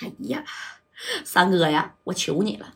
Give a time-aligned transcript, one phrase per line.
[0.00, 0.44] 哎呀，
[1.24, 2.74] 三哥呀，我求你了，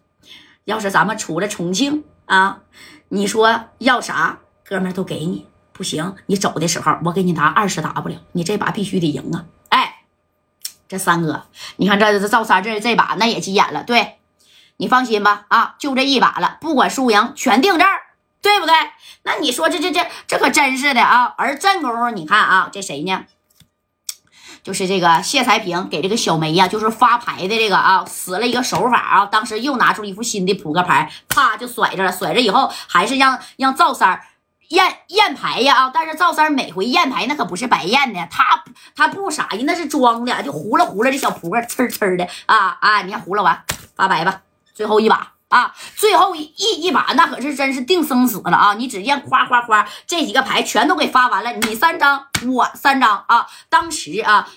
[0.64, 2.62] 要是咱们出了重庆啊，
[3.08, 5.46] 你说要啥，哥们都给你。
[5.72, 9.46] 不行，你走的时候我给你拿二十 W，你这把必须得赢啊！
[9.70, 10.04] 哎，
[10.86, 11.46] 这三哥，
[11.76, 14.18] 你看这这赵三这这把那也急眼了，对
[14.76, 17.98] 你放心吧啊，就这一把了，不管输赢全定这儿，
[18.42, 18.74] 对不对？
[19.22, 21.34] 那你说这这这这可真是的啊！
[21.38, 23.24] 而正功夫你看啊，这谁呢？
[24.62, 34.20] 就是这个谢才平给这个小梅呀，就是发牌的这个啊，使了一个手法啊，当时又拿出一副新的扑克牌，啪就甩着了，甩着以后还是让让赵三
[34.68, 35.90] 验验牌呀啊！
[35.92, 38.62] 但是赵三每回验牌那可不是白验的，他
[38.94, 43.02] 他不傻呀，那是装的，就糊了糊了这小扑克，呲呲的啊啊！
[43.02, 43.64] 你看糊了完
[43.96, 44.42] 发白吧，
[44.74, 48.74] 最后一把啊，最后一一把那可是真是定生死了啊！
[48.74, 52.26] 你只见哗哗哗，这几个牌全都给发完了，你三张。
[52.46, 53.46] 我三张啊！
[53.68, 54.48] 当时啊，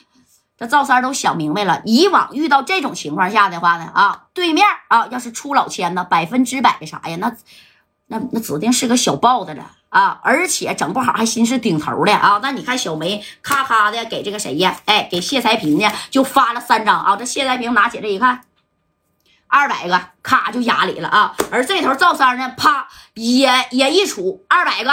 [0.56, 7.18] 这赵三都想明白了，以往遇到这种情况下的话呢，啊，对面啊，要是出老千呢，百分之百的啥呀？
[7.20, 7.36] 那
[8.08, 10.20] 那那指定是个小豹子了啊！
[10.24, 12.40] 而且整不好还心是顶头的啊！
[12.44, 14.78] 那你看小梅咔咔的给这个谁呀？
[14.86, 17.16] 哎，给谢才平呢，就发了三张啊！
[17.16, 18.42] 这谢才平拿起来一看，
[19.54, 21.36] 二百个，咔就压里了啊！
[21.52, 24.92] 而这头赵三呢，啪也也一杵二百个。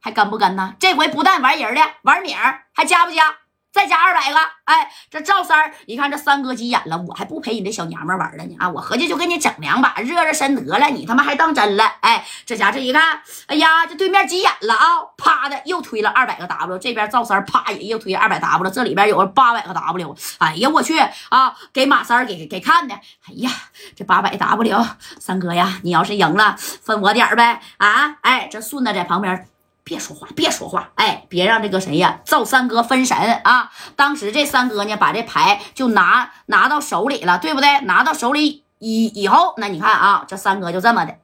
[0.00, 0.74] 还跟不跟呢？
[0.80, 2.34] 这回不但玩人的，玩名
[2.72, 3.34] 还加不加？
[3.72, 4.38] 再加二百个！
[4.64, 8.68] 哎，这赵三儿一看这三哥急眼了，我还不陪你这小娘们玩了呢啊！
[8.68, 10.86] 我合计就给你整两把，热热身得了。
[10.88, 11.84] 你他妈还当真了？
[12.00, 14.86] 哎，这家这一看，哎呀，这对面急眼了啊！
[15.16, 20.16] 啪的又推了二百个 W，这边赵三儿啪也又推二百 W，这里边有八百个 W。
[20.38, 20.98] 哎呀，我去
[21.28, 21.56] 啊！
[21.72, 22.94] 给马三儿给给看的。
[22.94, 23.50] 哎呀，
[23.94, 24.86] 这八百 W，
[25.20, 28.16] 三哥呀，你要是赢了，分我点呗啊！
[28.22, 29.46] 哎，这顺子在旁边。
[29.90, 33.72] 别说话，别说话，哎，别让这个谁呀，赵三哥分神啊！
[33.96, 37.80] 当时这三哥呢，把这牌就拿拿到手里了，对不对？
[37.80, 41.16] 拿到手里以以后，那你看啊，这三哥就这么的，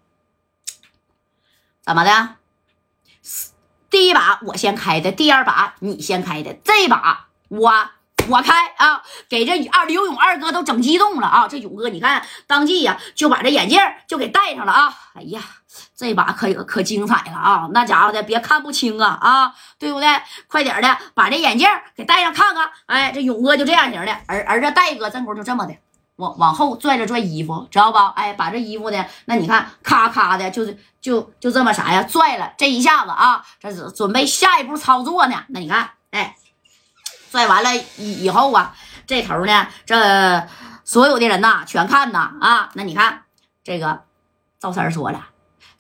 [1.81, 2.31] 怎么的？
[3.88, 7.91] 第一把我先开的，第二把你先开的，这把我。
[8.28, 11.47] 我开啊，给这二刘勇二哥都整激动了啊！
[11.48, 14.94] 这勇哥，你看当即呀就把这眼镜就给戴上了啊！
[15.14, 15.41] 哎呀，
[15.97, 17.69] 这把可可精彩了啊！
[17.72, 20.09] 那家伙的别看不清啊啊，对不对？
[20.47, 22.70] 快点的把这眼镜给戴上看看。
[22.87, 25.75] 哎，这勇哥就这样型的，而而这戴哥正功就这么的，
[26.16, 28.12] 往往后拽着拽衣服，知道吧？
[28.16, 32.03] 哎，把这衣服的那你看咔咔的，就是就就这么啥呀？
[32.03, 35.44] 拽了这一下子啊，这是准备下一步操作呢。
[35.48, 36.37] 那你看，哎。
[37.37, 38.75] 拽完了以以后啊，
[39.07, 40.49] 这头呢，这
[40.85, 42.71] 所有的人呐，全看呐啊！
[42.73, 43.25] 那你看
[43.63, 44.05] 这个
[44.59, 45.27] 赵三说了，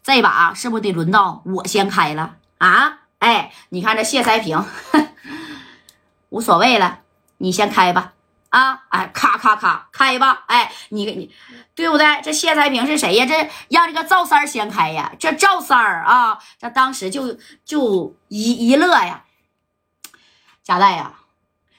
[0.02, 2.98] 这把是不是得轮到我先开了啊？
[3.20, 4.62] 哎，你看这谢才平，
[6.28, 6.98] 无所谓了，
[7.38, 8.12] 你先开吧
[8.50, 8.82] 啊！
[8.90, 10.44] 哎，咔咔咔开吧！
[10.48, 11.34] 哎，你你
[11.74, 12.20] 对不对？
[12.22, 13.24] 这谢才平是谁呀？
[13.24, 15.10] 这让这个赵三先开呀！
[15.18, 19.24] 这赵三儿啊，这当时就就一一乐呀，
[20.62, 21.14] 贾代呀。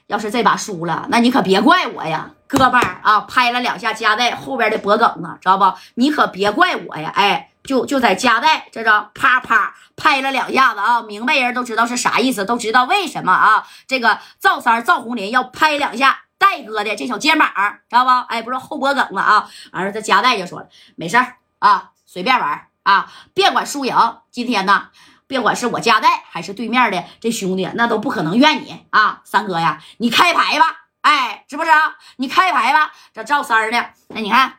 [0.08, 5.72] 要是这把输了，那你可别怪我呀，哥们儿啊拍了两下夹带后边的脖梗子，知道不？
[5.94, 13.66] 你可别怪我呀，哎，就就在夹带这张啪啪拍了两下子啊，明白人都知道是啥意思，都知道为什么啊？
[13.86, 17.48] 这个赵三赵红林要拍两下戴哥的这小肩膀，
[17.90, 18.10] 知道不？
[18.28, 19.46] 哎，不是后脖梗子啊。
[19.72, 23.94] 完了，这夹带就说了，没事儿啊，随便玩啊，别管输赢，
[24.30, 24.88] 今天呢。
[25.28, 29.20] 别管是我家代还是对面的这兄弟，那都不可能怨你啊！
[29.24, 31.70] 三哥呀，你开牌吧，哎，是不是？
[32.16, 32.90] 你开牌吧。
[33.12, 33.84] 这赵三儿呢？
[34.08, 34.54] 那你看，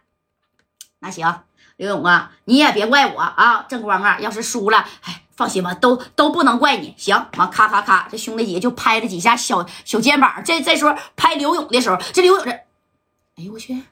[1.00, 1.41] 那行，
[1.75, 3.66] 刘勇啊，你也别怪我啊。
[3.68, 6.94] 正光啊，要是输了，哎，放心吧，都都不能怪你。
[6.97, 10.44] 行，完咔咔咔，这兄弟姐就拍了几下小小肩膀。
[10.46, 13.84] 这这时候拍刘勇的时候，这刘勇这，哎呦我去！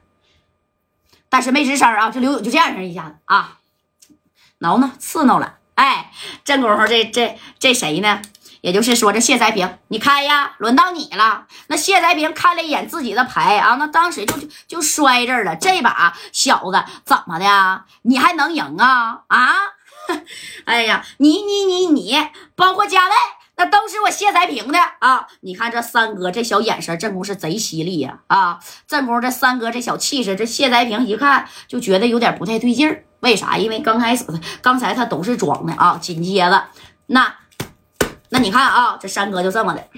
[1.28, 2.08] 但是没吱声啊。
[2.08, 3.58] 这刘勇就这样式一下子啊，
[4.58, 5.57] 挠挠刺挠了。
[5.78, 6.10] 哎，
[6.44, 8.20] 正功夫这这这谁呢？
[8.62, 11.46] 也就是说，这谢才平，你开呀，轮到你了。
[11.68, 15.54] 那谢才平看了一眼自己的牌啊，那当时就就就摔这儿了。
[15.54, 17.84] 这把小子怎么的？
[18.02, 19.22] 你还能赢啊？
[19.28, 19.54] 啊？
[20.66, 22.18] 哎呀，你你你你，
[22.56, 23.14] 包括加代，
[23.56, 25.28] 那都是我谢才平的啊！
[25.42, 28.18] 你看这三哥这小眼神，正宫是贼犀利呀！
[28.26, 28.58] 啊，
[28.88, 33.04] 正宫这三哥这小气势，这谢才平一看就觉得有点不太对劲儿。
[33.20, 33.56] 为啥？
[33.56, 34.24] 因为刚开始，
[34.62, 35.98] 刚才他都是装的啊。
[36.00, 36.68] 紧接着，
[37.06, 37.34] 那
[38.28, 39.88] 那你看啊，这山哥就这么的。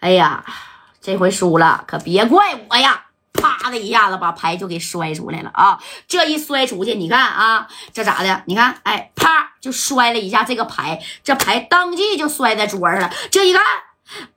[0.00, 0.44] 哎呀，
[1.00, 3.06] 这回输了，可别怪我呀！
[3.32, 5.78] 啪的一下子把牌就给摔出来了啊！
[6.06, 8.42] 这一摔出去，你看啊，这咋的？
[8.46, 13.10] 你看，哎，啪就摔了一下这个牌，这牌当即就摔在桌上了。
[13.30, 13.62] 这一看，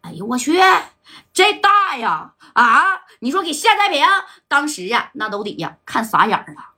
[0.01, 0.59] 哎呦我去！
[1.33, 3.01] 这大呀啊！
[3.19, 4.05] 你说给谢太平
[4.47, 6.73] 当时呀，那都得呀看傻眼了。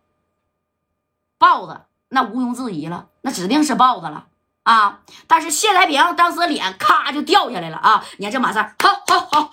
[1.38, 4.28] 豹子那毋庸置疑了，那指定是豹子了
[4.64, 5.02] 啊！
[5.28, 8.04] 但是谢太平当时脸咔就掉下来了啊！
[8.18, 9.52] 你看这马三，好好好。